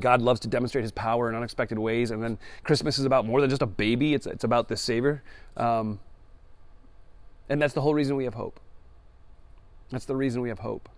God 0.00 0.21
loves 0.23 0.41
to 0.41 0.49
demonstrate 0.49 0.83
his 0.83 0.91
power 0.91 1.29
in 1.29 1.37
unexpected 1.37 1.79
ways. 1.79 2.11
And 2.11 2.21
then 2.23 2.38
Christmas 2.65 2.99
is 2.99 3.05
about 3.05 3.27
more 3.27 3.41
than 3.41 3.50
just 3.50 3.62
a 3.62 3.67
baby, 3.67 4.15
it's, 4.15 4.27
it's 4.27 4.43
about 4.43 4.69
the 4.69 4.77
Savior. 4.77 5.23
Um, 5.56 6.00
and 7.49 7.61
that's 7.61 7.75
the 7.75 7.81
whole 7.81 7.94
reason 7.94 8.17
we 8.17 8.25
have 8.25 8.35
hope. 8.35 8.61
That's 9.91 10.06
the 10.06 10.17
reason 10.17 10.41
we 10.43 10.49
have 10.49 10.59
hope. 10.59 10.89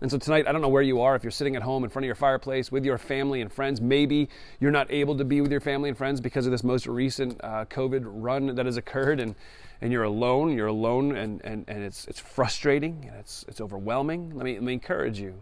And 0.00 0.10
so 0.10 0.18
tonight, 0.18 0.46
I 0.46 0.52
don't 0.52 0.60
know 0.60 0.68
where 0.68 0.82
you 0.82 1.00
are, 1.00 1.16
if 1.16 1.22
you're 1.22 1.30
sitting 1.30 1.56
at 1.56 1.62
home 1.62 1.82
in 1.82 1.90
front 1.90 2.04
of 2.04 2.06
your 2.06 2.14
fireplace 2.14 2.70
with 2.70 2.84
your 2.84 2.98
family 2.98 3.40
and 3.40 3.50
friends. 3.50 3.80
Maybe 3.80 4.28
you're 4.60 4.70
not 4.70 4.90
able 4.90 5.16
to 5.16 5.24
be 5.24 5.40
with 5.40 5.50
your 5.50 5.60
family 5.60 5.88
and 5.88 5.96
friends 5.96 6.20
because 6.20 6.46
of 6.46 6.52
this 6.52 6.62
most 6.62 6.86
recent 6.86 7.40
uh, 7.42 7.64
COVID 7.66 8.02
run 8.04 8.54
that 8.54 8.66
has 8.66 8.76
occurred, 8.76 9.18
and, 9.18 9.34
and 9.80 9.92
you're 9.92 10.02
alone. 10.02 10.56
You're 10.56 10.66
alone, 10.66 11.16
and, 11.16 11.40
and, 11.44 11.64
and 11.68 11.82
it's, 11.82 12.06
it's 12.06 12.20
frustrating 12.20 13.06
and 13.08 13.18
it's, 13.18 13.44
it's 13.48 13.60
overwhelming. 13.60 14.34
Let 14.34 14.44
me, 14.44 14.54
let 14.54 14.62
me 14.62 14.72
encourage 14.74 15.18
you. 15.18 15.34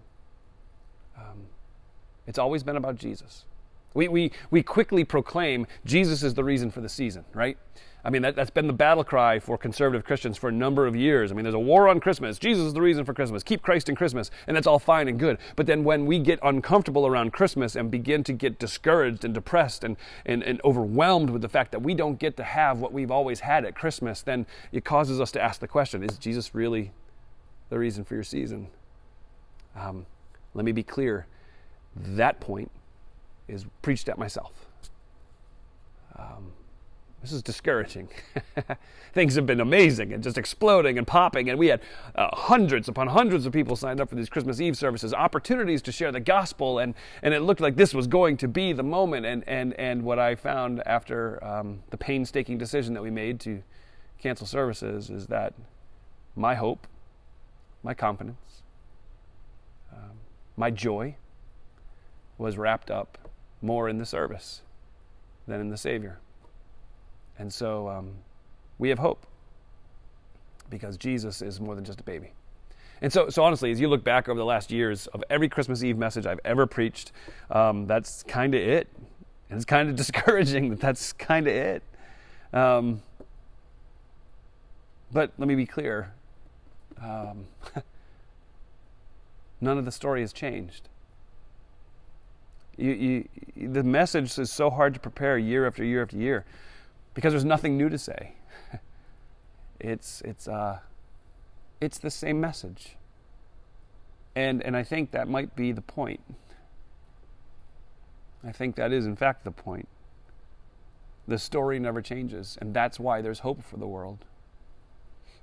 Um, 1.16 1.46
it's 2.26 2.38
always 2.38 2.62
been 2.62 2.76
about 2.76 2.96
Jesus. 2.96 3.44
We, 3.94 4.08
we, 4.08 4.32
we 4.50 4.62
quickly 4.62 5.04
proclaim 5.04 5.66
Jesus 5.84 6.22
is 6.22 6.34
the 6.34 6.44
reason 6.44 6.70
for 6.70 6.80
the 6.80 6.88
season, 6.88 7.24
right? 7.34 7.56
I 8.04 8.10
mean, 8.10 8.22
that, 8.22 8.34
that's 8.34 8.50
been 8.50 8.66
the 8.66 8.72
battle 8.72 9.04
cry 9.04 9.38
for 9.38 9.56
conservative 9.56 10.04
Christians 10.04 10.36
for 10.36 10.48
a 10.48 10.52
number 10.52 10.86
of 10.86 10.96
years. 10.96 11.30
I 11.30 11.34
mean, 11.36 11.44
there's 11.44 11.54
a 11.54 11.58
war 11.58 11.88
on 11.88 12.00
Christmas. 12.00 12.36
Jesus 12.36 12.66
is 12.66 12.74
the 12.74 12.82
reason 12.82 13.04
for 13.04 13.14
Christmas. 13.14 13.44
Keep 13.44 13.62
Christ 13.62 13.88
in 13.88 13.94
Christmas. 13.94 14.30
And 14.48 14.56
that's 14.56 14.66
all 14.66 14.80
fine 14.80 15.06
and 15.06 15.20
good. 15.20 15.38
But 15.54 15.66
then 15.66 15.84
when 15.84 16.04
we 16.04 16.18
get 16.18 16.40
uncomfortable 16.42 17.06
around 17.06 17.32
Christmas 17.32 17.76
and 17.76 17.92
begin 17.92 18.24
to 18.24 18.32
get 18.32 18.58
discouraged 18.58 19.24
and 19.24 19.32
depressed 19.32 19.84
and, 19.84 19.96
and, 20.26 20.42
and 20.42 20.60
overwhelmed 20.64 21.30
with 21.30 21.42
the 21.42 21.48
fact 21.48 21.70
that 21.72 21.80
we 21.80 21.94
don't 21.94 22.18
get 22.18 22.36
to 22.38 22.44
have 22.44 22.80
what 22.80 22.92
we've 22.92 23.10
always 23.10 23.40
had 23.40 23.64
at 23.64 23.76
Christmas, 23.76 24.20
then 24.20 24.46
it 24.72 24.84
causes 24.84 25.20
us 25.20 25.30
to 25.32 25.40
ask 25.40 25.60
the 25.60 25.68
question 25.68 26.02
is 26.02 26.18
Jesus 26.18 26.56
really 26.56 26.90
the 27.68 27.78
reason 27.78 28.04
for 28.04 28.14
your 28.14 28.24
season? 28.24 28.66
Um, 29.76 30.06
let 30.54 30.64
me 30.64 30.72
be 30.72 30.82
clear 30.82 31.26
that 31.94 32.40
point 32.40 32.70
is 33.52 33.66
preached 33.82 34.08
at 34.08 34.18
myself. 34.18 34.52
Um, 36.16 36.52
this 37.22 37.32
is 37.32 37.42
discouraging. 37.42 38.08
Things 39.14 39.36
have 39.36 39.46
been 39.46 39.60
amazing 39.60 40.12
and 40.12 40.24
just 40.24 40.36
exploding 40.36 40.98
and 40.98 41.06
popping, 41.06 41.48
and 41.48 41.58
we 41.58 41.68
had 41.68 41.80
uh, 42.16 42.28
hundreds 42.32 42.88
upon 42.88 43.06
hundreds 43.06 43.46
of 43.46 43.52
people 43.52 43.76
signed 43.76 44.00
up 44.00 44.08
for 44.08 44.16
these 44.16 44.28
Christmas 44.28 44.60
Eve 44.60 44.76
services, 44.76 45.14
opportunities 45.14 45.82
to 45.82 45.92
share 45.92 46.10
the 46.10 46.18
gospel, 46.18 46.80
and, 46.80 46.94
and 47.22 47.32
it 47.32 47.40
looked 47.40 47.60
like 47.60 47.76
this 47.76 47.94
was 47.94 48.08
going 48.08 48.36
to 48.38 48.48
be 48.48 48.72
the 48.72 48.82
moment. 48.82 49.24
And, 49.24 49.44
and, 49.46 49.72
and 49.74 50.02
what 50.02 50.18
I 50.18 50.34
found 50.34 50.82
after 50.84 51.42
um, 51.44 51.84
the 51.90 51.96
painstaking 51.96 52.58
decision 52.58 52.92
that 52.94 53.02
we 53.02 53.10
made 53.10 53.38
to 53.40 53.62
cancel 54.18 54.46
services 54.46 55.08
is 55.08 55.28
that 55.28 55.54
my 56.34 56.56
hope, 56.56 56.88
my 57.84 57.94
confidence, 57.94 58.62
um, 59.92 60.18
my 60.56 60.70
joy 60.70 61.14
was 62.36 62.58
wrapped 62.58 62.90
up 62.90 63.21
more 63.62 63.88
in 63.88 63.98
the 63.98 64.06
service 64.06 64.62
than 65.46 65.60
in 65.60 65.70
the 65.70 65.76
Savior. 65.76 66.18
And 67.38 67.52
so 67.52 67.88
um, 67.88 68.10
we 68.78 68.88
have 68.90 68.98
hope 68.98 69.26
because 70.68 70.96
Jesus 70.96 71.42
is 71.42 71.60
more 71.60 71.74
than 71.74 71.84
just 71.84 72.00
a 72.00 72.04
baby. 72.04 72.32
And 73.00 73.12
so, 73.12 73.28
so 73.28 73.42
honestly, 73.42 73.72
as 73.72 73.80
you 73.80 73.88
look 73.88 74.04
back 74.04 74.28
over 74.28 74.38
the 74.38 74.44
last 74.44 74.70
years 74.70 75.06
of 75.08 75.24
every 75.28 75.48
Christmas 75.48 75.82
Eve 75.82 75.98
message 75.98 76.24
I've 76.24 76.40
ever 76.44 76.66
preached, 76.66 77.12
um, 77.50 77.86
that's 77.86 78.22
kind 78.22 78.54
of 78.54 78.60
it. 78.60 78.88
And 79.50 79.56
it's 79.56 79.64
kind 79.64 79.88
of 79.88 79.96
discouraging 79.96 80.70
that 80.70 80.80
that's 80.80 81.12
kind 81.12 81.46
of 81.46 81.54
it. 81.54 81.82
Um, 82.52 83.02
but 85.12 85.32
let 85.36 85.48
me 85.48 85.54
be 85.54 85.66
clear 85.66 86.12
um, 87.02 87.46
none 89.60 89.78
of 89.78 89.84
the 89.84 89.92
story 89.92 90.20
has 90.20 90.32
changed. 90.32 90.88
You, 92.82 93.28
you, 93.54 93.68
the 93.68 93.84
message 93.84 94.36
is 94.40 94.50
so 94.50 94.68
hard 94.68 94.92
to 94.94 94.98
prepare 94.98 95.38
year 95.38 95.68
after 95.68 95.84
year 95.84 96.02
after 96.02 96.16
year 96.16 96.44
because 97.14 97.32
there's 97.32 97.44
nothing 97.44 97.76
new 97.76 97.88
to 97.88 97.96
say. 97.96 98.32
it's, 99.80 100.20
it's, 100.22 100.48
uh, 100.48 100.80
it's 101.80 101.98
the 101.98 102.10
same 102.10 102.40
message. 102.40 102.96
And, 104.34 104.64
and 104.64 104.76
I 104.76 104.82
think 104.82 105.12
that 105.12 105.28
might 105.28 105.54
be 105.54 105.70
the 105.70 105.80
point. 105.80 106.22
I 108.44 108.50
think 108.50 108.74
that 108.74 108.90
is, 108.90 109.06
in 109.06 109.14
fact, 109.14 109.44
the 109.44 109.52
point. 109.52 109.86
The 111.28 111.38
story 111.38 111.78
never 111.78 112.02
changes, 112.02 112.58
and 112.60 112.74
that's 112.74 112.98
why 112.98 113.22
there's 113.22 113.38
hope 113.38 113.62
for 113.62 113.76
the 113.76 113.86
world. 113.86 114.24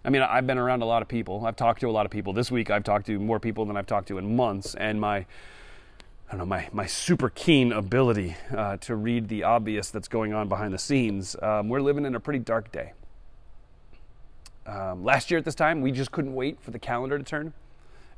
I 0.04 0.10
mean, 0.10 0.24
I've 0.24 0.46
been 0.46 0.58
around 0.58 0.82
a 0.82 0.86
lot 0.86 1.02
of 1.02 1.08
people. 1.08 1.46
I've 1.46 1.56
talked 1.56 1.80
to 1.82 1.88
a 1.88 1.92
lot 1.92 2.06
of 2.06 2.12
people. 2.12 2.34
This 2.34 2.52
week, 2.52 2.70
I've 2.70 2.84
talked 2.84 3.06
to 3.06 3.18
more 3.18 3.40
people 3.40 3.66
than 3.66 3.78
I've 3.78 3.88
talked 3.88 4.10
to 4.10 4.18
in 4.18 4.36
months, 4.36 4.76
and 4.76 5.00
my 5.00 5.26
I 6.30 6.34
don't 6.34 6.42
know, 6.42 6.46
my, 6.46 6.70
my 6.72 6.86
super 6.86 7.30
keen 7.30 7.72
ability 7.72 8.36
uh, 8.56 8.78
to 8.78 8.96
read 8.96 9.30
the 9.30 9.42
obvious 9.42 9.90
that's 9.90 10.08
going 10.08 10.32
on 10.32 10.48
behind 10.48 10.76
the 10.76 10.78
scenes. 10.78 11.36
Um, 11.42 11.70
we're 11.70 11.82
living 11.82 12.06
in 12.06 12.14
a 12.14 12.20
pretty 12.20 12.38
dark 12.38 12.72
day. 12.72 12.94
Um, 14.68 15.04
last 15.04 15.32
year 15.32 15.40
at 15.40 15.46
this 15.46 15.56
time, 15.56 15.82
we 15.82 15.92
just 15.92 16.12
couldn't 16.12 16.36
wait 16.36 16.62
for 16.62 16.70
the 16.70 16.78
calendar 16.78 17.18
to 17.18 17.24
turn. 17.24 17.54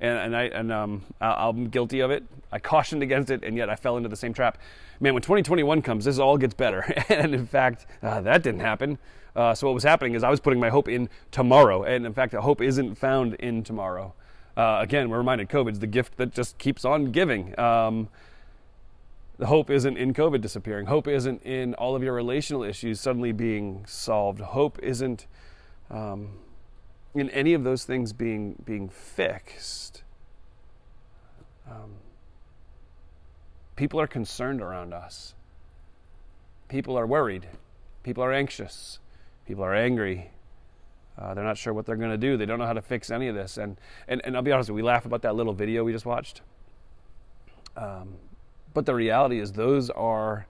And, 0.02 0.18
and, 0.18 0.36
I, 0.36 0.44
and 0.44 0.74
um, 0.74 1.04
I'm 1.22 1.70
guilty 1.70 2.02
of 2.02 2.12
it. 2.12 2.26
I 2.52 2.60
cautioned 2.60 3.02
against 3.02 3.30
it, 3.32 3.46
and 3.46 3.56
yet 3.56 3.70
I 3.70 3.78
fell 3.78 3.96
into 3.96 4.10
the 4.10 4.18
same 4.18 4.34
trap. 4.34 4.58
Man, 5.00 5.14
when 5.14 5.22
2021 5.22 5.82
comes, 5.82 6.04
this 6.04 6.20
all 6.20 6.38
gets 6.38 6.54
better. 6.54 6.82
and 7.10 7.34
in 7.34 7.48
fact, 7.48 7.86
uh, 8.04 8.20
that 8.20 8.44
didn't 8.44 8.60
happen. 8.60 8.98
Uh, 9.38 9.56
so 9.56 9.68
what 9.68 9.74
was 9.74 9.84
happening 9.84 10.16
is 10.16 10.24
I 10.24 10.30
was 10.30 10.42
putting 10.42 10.60
my 10.60 10.70
hope 10.70 10.90
in 10.90 11.08
tomorrow. 11.32 11.84
And 11.84 12.06
in 12.06 12.14
fact, 12.14 12.34
the 12.34 12.42
hope 12.42 12.62
isn't 12.62 12.96
found 12.96 13.36
in 13.36 13.64
tomorrow. 13.64 14.14
Uh, 14.56 14.80
again, 14.82 15.10
we're 15.10 15.18
reminded 15.18 15.50
COVID's 15.50 15.80
the 15.80 15.88
gift 15.88 16.18
that 16.18 16.34
just 16.34 16.58
keeps 16.58 16.84
on 16.84 17.12
giving. 17.12 17.58
Um, 17.60 18.10
the 19.38 19.48
hope 19.48 19.70
isn't 19.70 19.98
in 19.98 20.14
COVID 20.14 20.42
disappearing. 20.42 20.86
Hope 20.86 21.08
isn't 21.08 21.42
in 21.44 21.74
all 21.76 21.96
of 21.96 22.04
your 22.04 22.14
relational 22.14 22.64
issues 22.64 23.00
suddenly 23.00 23.32
being 23.32 23.86
solved. 23.88 24.40
Hope 24.40 24.78
isn't 24.84 25.26
um, 25.90 26.40
in 27.16 27.30
any 27.32 27.54
of 27.54 27.64
those 27.64 27.84
things 27.84 28.14
being 28.14 28.62
being 28.66 28.88
fixed. 28.88 30.04
Um, 31.68 31.96
people 33.76 34.00
are 34.00 34.08
concerned 34.08 34.62
around 34.62 34.94
us. 34.94 35.34
People 36.68 36.98
are 36.98 37.08
worried. 37.08 37.48
People 38.04 38.24
are 38.24 38.32
anxious. 38.32 39.00
People 39.48 39.64
are 39.64 39.74
angry. 39.76 40.32
Uh, 41.18 41.34
they're 41.34 41.44
not 41.44 41.58
sure 41.58 41.74
what 41.74 41.86
they're 41.86 41.96
going 41.96 42.12
to 42.12 42.18
do. 42.18 42.38
They 42.38 42.46
don't 42.46 42.60
know 42.60 42.66
how 42.66 42.74
to 42.74 42.82
fix 42.82 43.12
any 43.12 43.28
of 43.28 43.36
this. 43.36 43.58
And, 43.58 43.78
and, 44.08 44.22
and 44.24 44.36
I'll 44.36 44.42
be 44.42 44.52
honest, 44.52 44.70
we 44.70 44.82
laugh 44.82 45.06
about 45.06 45.22
that 45.24 45.36
little 45.36 45.54
video 45.54 45.84
we 45.84 45.92
just 45.92 46.06
watched. 46.06 46.42
Um, 47.76 48.16
but 48.74 48.86
the 48.86 48.96
reality 48.96 49.40
is, 49.40 49.52
those 49.52 49.90
are 49.90 50.48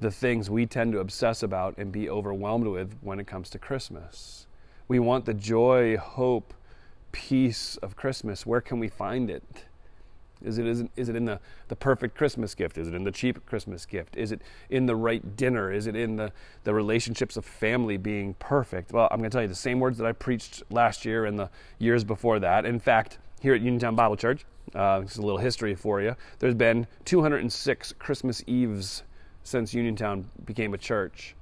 the 0.00 0.10
things 0.10 0.50
we 0.50 0.66
tend 0.66 0.92
to 0.92 1.00
obsess 1.00 1.42
about 1.42 1.76
and 1.78 1.90
be 1.90 2.08
overwhelmed 2.08 2.66
with 2.66 2.96
when 3.00 3.18
it 3.18 3.26
comes 3.26 3.50
to 3.50 3.58
Christmas. 3.58 4.46
We 4.86 4.98
want 4.98 5.24
the 5.24 5.34
joy, 5.34 5.96
hope, 5.96 6.54
peace 7.12 7.76
of 7.76 7.96
Christmas. 7.96 8.44
Where 8.44 8.60
can 8.60 8.78
we 8.78 8.88
find 8.88 9.30
it? 9.30 9.64
Is 10.44 10.58
it, 10.58 10.66
is 10.96 11.08
it, 11.08 11.16
in 11.16 11.24
the, 11.24 11.40
the 11.68 11.76
perfect 11.76 12.16
Christmas 12.16 12.54
gift? 12.54 12.78
Is 12.78 12.88
it 12.88 12.94
in 12.94 13.04
the 13.04 13.10
cheap 13.10 13.44
Christmas 13.46 13.86
gift? 13.86 14.16
Is 14.16 14.32
it 14.32 14.42
in 14.70 14.86
the 14.86 14.96
right 14.96 15.36
dinner? 15.36 15.72
Is 15.72 15.86
it 15.86 15.96
in 15.96 16.16
the, 16.16 16.32
the 16.64 16.74
relationships 16.74 17.36
of 17.36 17.44
family 17.44 17.96
being 17.96 18.34
perfect? 18.34 18.92
Well, 18.92 19.08
I'm 19.10 19.18
going 19.18 19.30
to 19.30 19.34
tell 19.34 19.42
you 19.42 19.48
the 19.48 19.54
same 19.54 19.80
words 19.80 19.98
that 19.98 20.06
I 20.06 20.12
preached 20.12 20.62
last 20.70 21.04
year 21.04 21.24
and 21.24 21.38
the 21.38 21.50
years 21.78 22.04
before 22.04 22.38
that. 22.40 22.64
In 22.64 22.78
fact, 22.78 23.18
here 23.40 23.54
at 23.54 23.60
Uniontown 23.60 23.94
Bible 23.94 24.16
Church, 24.16 24.44
uh, 24.74 25.02
is 25.04 25.16
a 25.16 25.22
little 25.22 25.38
history 25.38 25.74
for 25.74 26.00
you. 26.00 26.16
There's 26.38 26.54
been 26.54 26.86
206 27.04 27.92
Christmas 27.98 28.42
Eves 28.46 29.02
since 29.42 29.74
Uniontown 29.74 30.30
became 30.44 30.74
a 30.74 30.78
church 30.78 31.34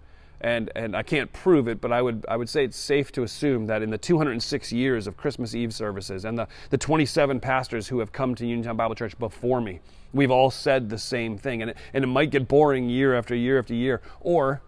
and 0.43 0.71
and 0.75 0.97
I 0.97 1.03
can't 1.03 1.33
prove 1.33 1.69
it, 1.69 1.81
but 1.81 1.93
I 1.93 2.03
would 2.03 2.27
I 2.29 2.37
would 2.37 2.49
say 2.49 2.65
it's 2.65 2.77
safe 2.77 3.13
to 3.13 3.23
assume 3.23 3.67
that 3.69 3.81
in 3.81 3.91
the 3.91 3.99
206 3.99 4.73
years 4.73 5.07
of 5.07 5.17
Christmas 5.17 5.55
Eve 5.55 5.73
services 5.73 6.25
and 6.25 6.37
the, 6.37 6.49
the 6.71 6.79
27 6.79 7.39
pastors 7.41 7.89
who 7.89 8.01
have 8.01 8.13
come 8.13 8.35
to 8.35 8.45
Uniontown 8.45 8.77
Bible 8.77 8.97
Church 8.97 9.17
before 9.19 9.61
me, 9.61 9.81
we've 10.13 10.33
all 10.33 10.51
said 10.51 10.91
the 10.91 10.99
same 10.99 11.39
thing, 11.39 11.63
and 11.63 11.71
it, 11.71 11.77
and 11.95 12.03
it 12.03 12.09
might 12.09 12.31
get 12.31 12.49
boring 12.49 12.89
year 12.89 13.15
after 13.15 13.35
year 13.37 13.59
after 13.59 13.73
year, 13.73 14.03
or 14.21 14.61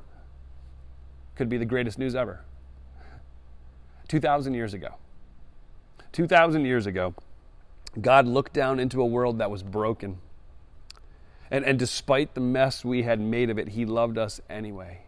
could 1.34 1.48
be 1.48 1.58
the 1.58 1.64
greatest 1.64 1.98
news 1.98 2.14
ever. 2.14 2.40
2,000 4.06 4.54
years 4.54 4.74
ago, 4.74 4.94
2,000 6.12 6.64
years 6.64 6.86
ago, 6.86 7.14
God 8.00 8.28
looked 8.28 8.52
down 8.52 8.78
into 8.78 9.00
a 9.00 9.06
world 9.06 9.38
that 9.38 9.50
was 9.50 9.64
broken. 9.64 10.18
And, 11.50 11.64
and 11.64 11.78
despite 11.78 12.34
the 12.34 12.40
mess 12.40 12.84
we 12.84 13.02
had 13.02 13.18
made 13.18 13.50
of 13.50 13.58
it, 13.58 13.70
He 13.70 13.84
loved 13.84 14.18
us 14.18 14.40
anyway. 14.48 15.00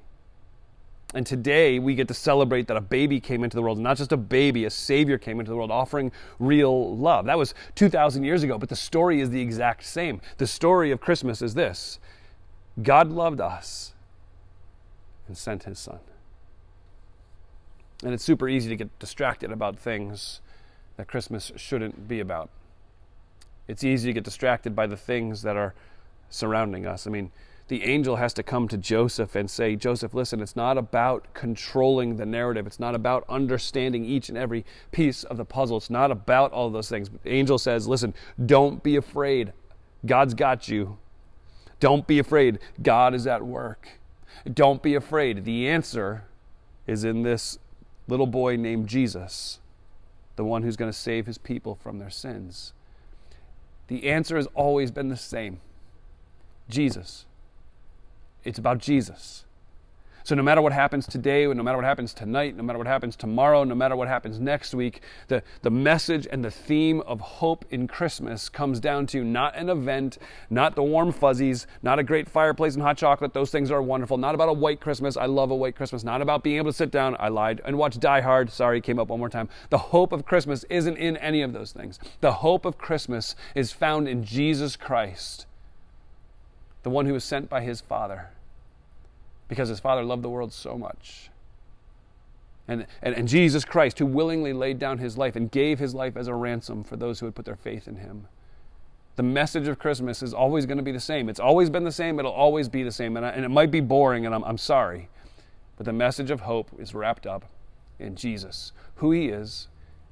And 1.14 1.24
today 1.24 1.78
we 1.78 1.94
get 1.94 2.08
to 2.08 2.14
celebrate 2.14 2.66
that 2.66 2.76
a 2.76 2.80
baby 2.80 3.20
came 3.20 3.44
into 3.44 3.56
the 3.56 3.62
world, 3.62 3.78
not 3.78 3.96
just 3.96 4.12
a 4.12 4.16
baby, 4.16 4.64
a 4.64 4.70
savior 4.70 5.18
came 5.18 5.38
into 5.38 5.50
the 5.50 5.56
world 5.56 5.70
offering 5.70 6.10
real 6.38 6.96
love. 6.96 7.26
That 7.26 7.38
was 7.38 7.54
2,000 7.76 8.24
years 8.24 8.42
ago, 8.42 8.58
but 8.58 8.68
the 8.68 8.76
story 8.76 9.20
is 9.20 9.30
the 9.30 9.40
exact 9.40 9.84
same. 9.84 10.20
The 10.38 10.46
story 10.46 10.90
of 10.90 11.00
Christmas 11.00 11.42
is 11.42 11.54
this 11.54 12.00
God 12.82 13.10
loved 13.10 13.40
us 13.40 13.94
and 15.28 15.36
sent 15.36 15.64
his 15.64 15.78
son. 15.78 16.00
And 18.02 18.12
it's 18.12 18.24
super 18.24 18.48
easy 18.48 18.68
to 18.68 18.76
get 18.76 18.98
distracted 18.98 19.50
about 19.50 19.78
things 19.78 20.40
that 20.96 21.08
Christmas 21.08 21.52
shouldn't 21.56 22.08
be 22.08 22.20
about. 22.20 22.50
It's 23.68 23.84
easy 23.84 24.08
to 24.08 24.12
get 24.12 24.24
distracted 24.24 24.76
by 24.76 24.86
the 24.86 24.96
things 24.96 25.42
that 25.42 25.56
are 25.56 25.74
surrounding 26.30 26.86
us. 26.86 27.06
I 27.06 27.10
mean, 27.10 27.32
the 27.68 27.82
angel 27.84 28.16
has 28.16 28.32
to 28.34 28.42
come 28.44 28.68
to 28.68 28.76
Joseph 28.76 29.34
and 29.34 29.50
say, 29.50 29.74
Joseph, 29.74 30.14
listen, 30.14 30.40
it's 30.40 30.54
not 30.54 30.78
about 30.78 31.26
controlling 31.34 32.16
the 32.16 32.26
narrative. 32.26 32.66
It's 32.66 32.78
not 32.78 32.94
about 32.94 33.24
understanding 33.28 34.04
each 34.04 34.28
and 34.28 34.38
every 34.38 34.64
piece 34.92 35.24
of 35.24 35.36
the 35.36 35.44
puzzle. 35.44 35.78
It's 35.78 35.90
not 35.90 36.12
about 36.12 36.52
all 36.52 36.70
those 36.70 36.88
things. 36.88 37.10
The 37.10 37.32
angel 37.32 37.58
says, 37.58 37.88
listen, 37.88 38.14
don't 38.44 38.82
be 38.82 38.94
afraid. 38.94 39.52
God's 40.04 40.34
got 40.34 40.68
you. 40.68 40.98
Don't 41.80 42.06
be 42.06 42.20
afraid. 42.20 42.60
God 42.82 43.14
is 43.14 43.26
at 43.26 43.44
work. 43.44 43.88
Don't 44.52 44.82
be 44.82 44.94
afraid. 44.94 45.44
The 45.44 45.68
answer 45.68 46.24
is 46.86 47.02
in 47.02 47.22
this 47.22 47.58
little 48.06 48.28
boy 48.28 48.56
named 48.56 48.88
Jesus, 48.88 49.58
the 50.36 50.44
one 50.44 50.62
who's 50.62 50.76
going 50.76 50.90
to 50.90 50.96
save 50.96 51.26
his 51.26 51.38
people 51.38 51.74
from 51.74 51.98
their 51.98 52.10
sins. 52.10 52.72
The 53.88 54.08
answer 54.08 54.36
has 54.36 54.46
always 54.54 54.92
been 54.92 55.08
the 55.08 55.16
same 55.16 55.60
Jesus. 56.68 57.25
It's 58.46 58.58
about 58.58 58.78
Jesus. 58.78 59.46
So, 60.26 60.34
no 60.34 60.42
matter 60.42 60.60
what 60.60 60.72
happens 60.72 61.06
today, 61.06 61.46
no 61.46 61.62
matter 61.62 61.78
what 61.78 61.84
happens 61.84 62.12
tonight, 62.12 62.56
no 62.56 62.64
matter 62.64 62.78
what 62.78 62.88
happens 62.88 63.14
tomorrow, 63.14 63.62
no 63.62 63.76
matter 63.76 63.94
what 63.94 64.08
happens 64.08 64.40
next 64.40 64.74
week, 64.74 65.00
the, 65.28 65.40
the 65.62 65.70
message 65.70 66.26
and 66.28 66.44
the 66.44 66.50
theme 66.50 67.00
of 67.02 67.20
hope 67.20 67.64
in 67.70 67.86
Christmas 67.86 68.48
comes 68.48 68.80
down 68.80 69.06
to 69.06 69.22
not 69.22 69.54
an 69.54 69.70
event, 69.70 70.18
not 70.50 70.74
the 70.74 70.82
warm 70.82 71.12
fuzzies, 71.12 71.68
not 71.80 72.00
a 72.00 72.02
great 72.02 72.28
fireplace 72.28 72.74
and 72.74 72.82
hot 72.82 72.96
chocolate. 72.96 73.34
Those 73.34 73.52
things 73.52 73.70
are 73.70 73.80
wonderful. 73.80 74.16
Not 74.16 74.34
about 74.34 74.48
a 74.48 74.52
white 74.52 74.80
Christmas. 74.80 75.16
I 75.16 75.26
love 75.26 75.52
a 75.52 75.54
white 75.54 75.76
Christmas. 75.76 76.02
Not 76.02 76.20
about 76.20 76.42
being 76.42 76.56
able 76.56 76.72
to 76.72 76.76
sit 76.76 76.90
down. 76.90 77.14
I 77.20 77.28
lied. 77.28 77.60
And 77.64 77.78
watch 77.78 77.96
Die 78.00 78.20
Hard. 78.20 78.50
Sorry, 78.50 78.80
came 78.80 78.98
up 78.98 79.06
one 79.06 79.20
more 79.20 79.28
time. 79.28 79.48
The 79.70 79.78
hope 79.78 80.10
of 80.10 80.26
Christmas 80.26 80.64
isn't 80.68 80.96
in 80.96 81.16
any 81.18 81.40
of 81.40 81.52
those 81.52 81.70
things. 81.70 82.00
The 82.20 82.32
hope 82.32 82.64
of 82.64 82.78
Christmas 82.78 83.36
is 83.54 83.70
found 83.70 84.08
in 84.08 84.24
Jesus 84.24 84.74
Christ, 84.74 85.46
the 86.82 86.90
one 86.90 87.06
who 87.06 87.12
was 87.12 87.22
sent 87.22 87.48
by 87.48 87.60
his 87.60 87.80
Father 87.80 88.30
because 89.48 89.68
his 89.68 89.80
Father 89.80 90.02
loved 90.02 90.22
the 90.22 90.30
world 90.30 90.52
so 90.52 90.76
much. 90.76 91.30
And, 92.68 92.86
and, 93.00 93.14
and, 93.14 93.28
Jesus 93.28 93.64
Christ, 93.64 94.00
who 94.00 94.06
willingly 94.06 94.52
laid 94.52 94.80
down 94.80 94.98
his 94.98 95.16
life 95.16 95.36
and 95.36 95.48
gave 95.50 95.78
his 95.78 95.94
life 95.94 96.16
as 96.16 96.26
a 96.26 96.34
ransom 96.34 96.82
for 96.82 96.96
those 96.96 97.20
who 97.20 97.26
would 97.26 97.36
put 97.36 97.44
their 97.44 97.54
faith 97.54 97.86
in 97.86 97.96
him. 97.96 98.26
The 99.14 99.22
message 99.22 99.68
of 99.68 99.78
Christmas 99.78 100.20
is 100.20 100.34
always 100.34 100.66
going 100.66 100.78
to 100.78 100.82
be 100.82 100.90
the 100.90 100.98
same. 100.98 101.28
It's 101.28 101.38
always 101.38 101.70
been 101.70 101.84
the 101.84 101.92
same. 101.92 102.18
It'll 102.18 102.32
always 102.32 102.68
be 102.68 102.82
the 102.82 102.90
same. 102.90 103.16
And, 103.16 103.24
I, 103.24 103.30
and 103.30 103.44
it 103.44 103.50
might 103.50 103.70
be 103.70 103.80
boring, 103.80 104.26
and 104.26 104.34
I'm, 104.34 104.42
I'm 104.42 104.58
sorry. 104.58 105.08
But 105.76 105.86
the 105.86 105.92
message 105.92 106.30
of 106.30 106.40
hope 106.40 106.70
is 106.78 106.92
wrapped 106.92 107.26
up 107.26 107.44
in 108.00 108.16
Jesus, 108.16 108.72
who 108.96 109.12
he 109.12 109.28
is, 109.28 109.68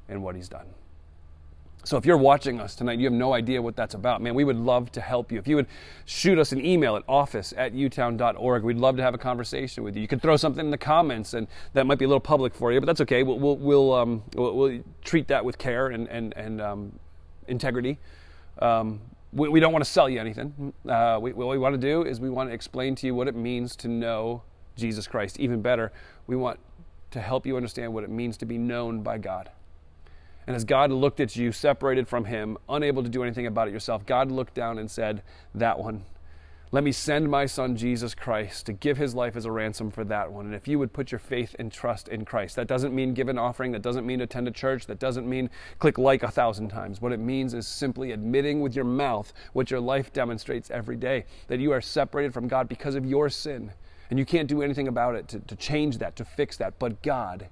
and 0.08 0.22
what 0.22 0.36
he's 0.36 0.48
done. 0.48 0.66
So 1.84 1.98
if 1.98 2.06
you're 2.06 2.16
watching 2.16 2.60
us 2.60 2.74
tonight, 2.74 2.98
you 2.98 3.04
have 3.04 3.12
no 3.12 3.34
idea 3.34 3.60
what 3.60 3.76
that's 3.76 3.94
about, 3.94 4.22
man, 4.22 4.34
we 4.34 4.44
would 4.44 4.56
love 4.56 4.90
to 4.92 5.02
help 5.02 5.30
you. 5.30 5.38
If 5.38 5.46
you 5.46 5.56
would 5.56 5.66
shoot 6.06 6.38
us 6.38 6.50
an 6.52 6.64
email 6.64 6.96
at 6.96 7.02
office 7.06 7.52
at 7.58 7.74
utown.org, 7.74 8.62
we'd 8.62 8.78
love 8.78 8.96
to 8.96 9.02
have 9.02 9.12
a 9.12 9.18
conversation 9.18 9.84
with 9.84 9.94
you. 9.94 10.00
You 10.00 10.08
could 10.08 10.22
throw 10.22 10.36
something 10.36 10.64
in 10.64 10.70
the 10.70 10.78
comments, 10.78 11.34
and 11.34 11.46
that 11.74 11.86
might 11.86 11.98
be 11.98 12.06
a 12.06 12.08
little 12.08 12.20
public 12.20 12.54
for 12.54 12.72
you, 12.72 12.80
but 12.80 12.86
that's 12.86 13.02
okay. 13.02 13.22
We'll, 13.22 13.38
we'll, 13.38 13.56
we'll, 13.56 13.92
um, 13.92 14.22
we'll, 14.34 14.56
we'll 14.56 14.80
treat 15.02 15.28
that 15.28 15.44
with 15.44 15.58
care 15.58 15.88
and, 15.88 16.08
and, 16.08 16.34
and 16.36 16.62
um, 16.62 16.98
integrity. 17.48 17.98
Um, 18.60 19.00
we, 19.34 19.50
we, 19.50 19.60
don't 19.60 19.72
want 19.72 19.84
to 19.84 19.90
sell 19.90 20.08
you 20.08 20.20
anything. 20.20 20.72
Uh, 20.88 21.18
we, 21.20 21.34
what 21.34 21.48
we 21.48 21.58
want 21.58 21.74
to 21.74 21.80
do 21.80 22.02
is 22.04 22.18
we 22.18 22.30
want 22.30 22.48
to 22.48 22.54
explain 22.54 22.94
to 22.94 23.06
you 23.06 23.14
what 23.14 23.28
it 23.28 23.36
means 23.36 23.76
to 23.76 23.88
know 23.88 24.42
Jesus 24.76 25.06
Christ. 25.06 25.38
Even 25.38 25.60
better, 25.60 25.92
we 26.26 26.36
want 26.36 26.60
to 27.10 27.20
help 27.20 27.44
you 27.44 27.56
understand 27.56 27.92
what 27.92 28.04
it 28.04 28.10
means 28.10 28.38
to 28.38 28.46
be 28.46 28.56
known 28.56 29.02
by 29.02 29.18
God. 29.18 29.50
And 30.46 30.54
as 30.54 30.64
God 30.64 30.90
looked 30.90 31.20
at 31.20 31.36
you, 31.36 31.52
separated 31.52 32.08
from 32.08 32.26
Him, 32.26 32.58
unable 32.68 33.02
to 33.02 33.08
do 33.08 33.22
anything 33.22 33.46
about 33.46 33.68
it 33.68 33.72
yourself, 33.72 34.04
God 34.06 34.30
looked 34.30 34.54
down 34.54 34.78
and 34.78 34.90
said, 34.90 35.22
That 35.54 35.78
one. 35.78 36.04
Let 36.72 36.82
me 36.82 36.90
send 36.90 37.30
my 37.30 37.46
son 37.46 37.76
Jesus 37.76 38.16
Christ 38.16 38.66
to 38.66 38.72
give 38.72 38.96
his 38.96 39.14
life 39.14 39.36
as 39.36 39.44
a 39.44 39.52
ransom 39.52 39.92
for 39.92 40.02
that 40.06 40.32
one. 40.32 40.46
And 40.46 40.56
if 40.56 40.66
you 40.66 40.80
would 40.80 40.92
put 40.92 41.12
your 41.12 41.20
faith 41.20 41.54
and 41.60 41.70
trust 41.70 42.08
in 42.08 42.24
Christ, 42.24 42.56
that 42.56 42.66
doesn't 42.66 42.92
mean 42.92 43.14
give 43.14 43.28
an 43.28 43.38
offering, 43.38 43.70
that 43.72 43.82
doesn't 43.82 44.04
mean 44.04 44.22
attend 44.22 44.48
a 44.48 44.50
church, 44.50 44.86
that 44.86 44.98
doesn't 44.98 45.28
mean 45.28 45.50
click 45.78 45.98
like 45.98 46.24
a 46.24 46.30
thousand 46.32 46.70
times. 46.70 47.00
What 47.00 47.12
it 47.12 47.20
means 47.20 47.54
is 47.54 47.68
simply 47.68 48.10
admitting 48.10 48.60
with 48.60 48.74
your 48.74 48.86
mouth 48.86 49.32
what 49.52 49.70
your 49.70 49.78
life 49.78 50.12
demonstrates 50.12 50.68
every 50.68 50.96
day 50.96 51.26
that 51.46 51.60
you 51.60 51.70
are 51.70 51.80
separated 51.80 52.34
from 52.34 52.48
God 52.48 52.68
because 52.68 52.96
of 52.96 53.06
your 53.06 53.28
sin 53.28 53.70
And 54.10 54.18
you 54.18 54.24
can't 54.24 54.48
do 54.48 54.62
anything 54.62 54.88
about 54.88 55.14
it 55.14 55.28
to, 55.28 55.40
to 55.40 55.56
change 55.56 55.98
that, 55.98 56.16
to 56.16 56.24
fix 56.24 56.56
that. 56.58 56.78
But 56.78 57.02
God, 57.02 57.48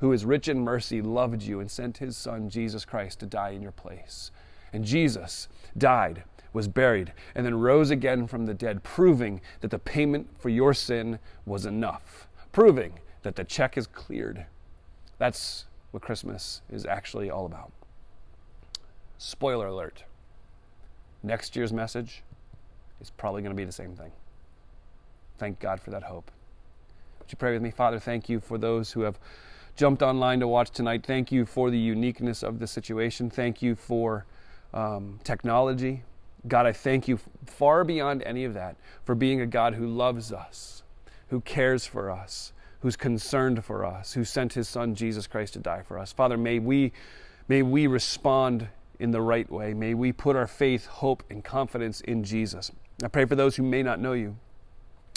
who 0.00 0.12
is 0.12 0.24
rich 0.24 0.48
in 0.48 0.60
mercy, 0.60 1.00
loved 1.00 1.42
you 1.42 1.60
and 1.60 1.70
sent 1.70 1.98
his 1.98 2.16
son, 2.16 2.48
Jesus 2.50 2.84
Christ, 2.84 3.20
to 3.20 3.26
die 3.26 3.50
in 3.50 3.62
your 3.62 3.72
place. 3.72 4.30
And 4.72 4.84
Jesus 4.84 5.48
died, 5.76 6.24
was 6.52 6.68
buried, 6.68 7.12
and 7.34 7.44
then 7.44 7.58
rose 7.58 7.90
again 7.90 8.26
from 8.26 8.46
the 8.46 8.54
dead, 8.54 8.82
proving 8.82 9.40
that 9.60 9.70
the 9.70 9.78
payment 9.78 10.28
for 10.38 10.48
your 10.48 10.74
sin 10.74 11.18
was 11.46 11.66
enough, 11.66 12.28
proving 12.52 12.98
that 13.22 13.36
the 13.36 13.44
check 13.44 13.76
is 13.76 13.86
cleared. 13.86 14.46
That's 15.18 15.64
what 15.90 16.02
Christmas 16.02 16.62
is 16.70 16.86
actually 16.86 17.30
all 17.30 17.46
about. 17.46 17.72
Spoiler 19.18 19.68
alert 19.68 20.04
next 21.22 21.56
year's 21.56 21.72
message 21.72 22.22
is 23.00 23.10
probably 23.10 23.42
going 23.42 23.54
to 23.54 23.56
be 23.56 23.64
the 23.64 23.72
same 23.72 23.94
thing. 23.94 24.12
Thank 25.38 25.58
God 25.58 25.80
for 25.80 25.90
that 25.90 26.04
hope. 26.04 26.30
Would 27.20 27.32
you 27.32 27.38
pray 27.38 27.52
with 27.52 27.62
me? 27.62 27.70
Father, 27.70 27.98
thank 27.98 28.28
you 28.28 28.38
for 28.40 28.58
those 28.58 28.92
who 28.92 29.00
have 29.00 29.18
jumped 29.76 30.02
online 30.02 30.40
to 30.40 30.48
watch 30.48 30.70
tonight. 30.70 31.04
Thank 31.04 31.32
you 31.32 31.44
for 31.44 31.70
the 31.70 31.78
uniqueness 31.78 32.42
of 32.42 32.58
the 32.58 32.66
situation. 32.66 33.30
Thank 33.30 33.62
you 33.62 33.74
for 33.74 34.26
um, 34.72 35.18
technology. 35.24 36.02
God, 36.46 36.66
I 36.66 36.72
thank 36.72 37.08
you 37.08 37.18
far 37.46 37.84
beyond 37.84 38.22
any 38.24 38.44
of 38.44 38.54
that 38.54 38.76
for 39.04 39.14
being 39.14 39.40
a 39.40 39.46
God 39.46 39.74
who 39.74 39.86
loves 39.86 40.32
us, 40.32 40.82
who 41.28 41.40
cares 41.40 41.86
for 41.86 42.10
us, 42.10 42.52
who's 42.80 42.96
concerned 42.96 43.64
for 43.64 43.84
us, 43.84 44.12
who 44.12 44.24
sent 44.24 44.52
his 44.52 44.68
son 44.68 44.94
Jesus 44.94 45.26
Christ 45.26 45.54
to 45.54 45.58
die 45.58 45.82
for 45.82 45.98
us. 45.98 46.12
Father, 46.12 46.36
may 46.36 46.58
we 46.58 46.92
may 47.48 47.62
we 47.62 47.86
respond 47.86 48.68
in 49.00 49.10
the 49.10 49.20
right 49.20 49.50
way. 49.50 49.74
May 49.74 49.94
we 49.94 50.12
put 50.12 50.36
our 50.36 50.46
faith, 50.46 50.86
hope, 50.86 51.24
and 51.30 51.42
confidence 51.42 52.00
in 52.02 52.22
Jesus. 52.24 52.70
I 53.02 53.08
pray 53.08 53.24
for 53.24 53.34
those 53.34 53.56
who 53.56 53.62
may 53.62 53.82
not 53.82 54.00
know 54.00 54.12
you. 54.12 54.36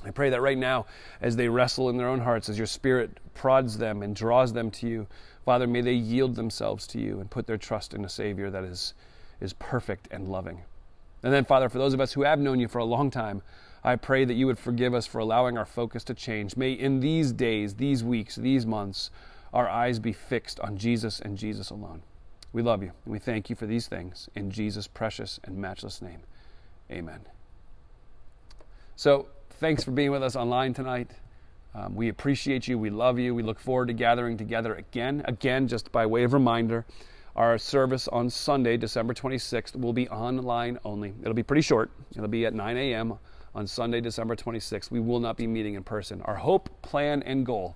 I 0.06 0.12
pray 0.12 0.30
that 0.30 0.42
right 0.42 0.58
now, 0.58 0.86
as 1.22 1.36
they 1.36 1.50
wrestle 1.50 1.90
in 1.90 1.98
their 1.98 2.08
own 2.08 2.20
hearts, 2.20 2.50
as 2.50 2.58
your 2.58 2.68
Spirit 2.68 3.20
prods 3.34 3.78
them 3.78 4.04
and 4.04 4.16
draws 4.16 4.54
them 4.54 4.70
to 4.72 4.88
you, 4.88 5.08
Father, 5.44 5.66
may 5.66 5.82
they 5.82 5.94
yield 5.94 6.36
themselves 6.36 6.86
to 6.88 7.00
you 7.00 7.20
and 7.20 7.30
put 7.30 7.48
their 7.48 7.58
trust 7.58 7.94
in 7.94 8.06
a 8.06 8.10
Savior 8.10 8.50
that 8.50 8.64
is, 8.64 8.94
is 9.40 9.54
perfect 9.54 10.08
and 10.12 10.28
loving. 10.28 10.62
And 11.24 11.34
then, 11.34 11.46
Father, 11.46 11.68
for 11.68 11.78
those 11.78 11.94
of 11.94 12.02
us 12.02 12.14
who 12.14 12.24
have 12.24 12.40
known 12.40 12.60
you 12.60 12.68
for 12.68 12.80
a 12.80 12.86
long 12.86 13.10
time, 13.10 13.42
I 13.84 13.96
pray 13.96 14.26
that 14.26 14.34
you 14.34 14.46
would 14.48 14.60
forgive 14.60 14.94
us 14.94 15.08
for 15.08 15.20
allowing 15.20 15.58
our 15.58 15.66
focus 15.66 16.04
to 16.06 16.14
change. 16.14 16.58
May 16.58 16.74
in 16.74 17.00
these 17.00 17.32
days, 17.32 17.76
these 17.76 18.04
weeks, 18.04 18.36
these 18.36 18.66
months, 18.66 19.10
our 19.54 19.68
eyes 19.68 20.00
be 20.00 20.14
fixed 20.14 20.60
on 20.60 20.78
Jesus 20.78 21.20
and 21.20 21.38
Jesus 21.38 21.70
alone. 21.70 22.04
We 22.54 22.62
love 22.62 22.84
you 22.84 22.92
and 23.06 23.12
we 23.12 23.20
thank 23.20 23.50
you 23.50 23.56
for 23.56 23.66
these 23.66 23.88
things 23.88 24.30
in 24.36 24.52
Jesus' 24.52 24.88
precious 24.88 25.40
and 25.44 25.58
matchless 25.58 26.02
name. 26.02 26.20
Amen. 26.92 27.22
So, 28.96 29.28
thanks 29.60 29.84
for 29.84 29.92
being 29.92 30.12
with 30.12 30.22
us 30.22 30.36
online 30.36 30.74
tonight. 30.74 31.10
Um, 31.74 31.96
we 31.96 32.10
appreciate 32.10 32.68
you. 32.68 32.78
We 32.78 32.92
love 32.92 33.18
you. 33.18 33.34
We 33.34 33.42
look 33.42 33.60
forward 33.60 33.88
to 33.88 33.94
gathering 33.94 34.38
together 34.38 34.76
again. 34.76 35.24
Again, 35.26 35.68
just 35.68 35.92
by 35.92 36.06
way 36.06 36.24
of 36.24 36.34
reminder, 36.34 36.86
our 37.36 37.58
service 37.58 38.08
on 38.08 38.30
Sunday, 38.30 38.78
December 38.78 39.16
26th, 39.16 39.76
will 39.76 39.94
be 39.94 40.08
online 40.10 40.78
only. 40.86 41.14
It'll 41.22 41.34
be 41.34 41.44
pretty 41.44 41.62
short. 41.62 41.90
It'll 42.12 42.28
be 42.28 42.46
at 42.46 42.54
9 42.54 42.78
a.m. 42.78 43.18
on 43.56 43.66
Sunday, 43.66 44.00
December 44.00 44.36
26th. 44.36 44.92
We 44.92 45.00
will 45.00 45.20
not 45.20 45.38
be 45.38 45.48
meeting 45.48 45.74
in 45.74 45.84
person. 45.84 46.22
Our 46.24 46.36
hope, 46.36 46.70
plan, 46.84 47.24
and 47.24 47.46
goal 47.46 47.76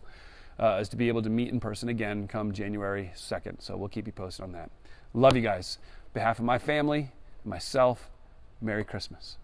uh, 0.60 0.78
is 0.80 0.90
to 0.90 0.96
be 0.96 1.08
able 1.08 1.24
to 1.24 1.30
meet 1.30 1.50
in 1.50 1.60
person 1.60 1.90
again 1.90 2.28
come 2.28 2.52
January 2.52 3.12
2nd. 3.16 3.62
So 3.62 3.76
we'll 3.76 3.90
keep 3.90 4.06
you 4.06 4.14
posted 4.14 4.44
on 4.44 4.52
that. 4.52 4.70
Love 5.16 5.36
you 5.36 5.42
guys. 5.42 5.80
On 5.82 6.14
behalf 6.14 6.38
of 6.38 6.46
my 6.46 6.60
family, 6.60 7.12
myself, 7.44 8.10
Merry 8.62 8.84
Christmas. 8.84 9.38